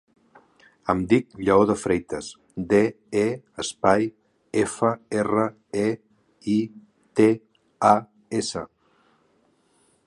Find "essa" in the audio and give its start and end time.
8.43-8.67